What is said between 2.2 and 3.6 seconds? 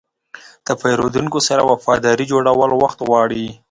جوړول وخت غواړي.